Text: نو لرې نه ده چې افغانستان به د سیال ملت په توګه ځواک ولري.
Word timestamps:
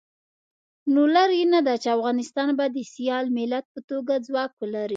نو 0.93 1.01
لرې 1.15 1.41
نه 1.53 1.59
ده 1.67 1.73
چې 1.83 1.87
افغانستان 1.97 2.49
به 2.57 2.65
د 2.75 2.77
سیال 2.93 3.25
ملت 3.37 3.65
په 3.73 3.79
توګه 3.89 4.13
ځواک 4.27 4.51
ولري. 4.61 4.89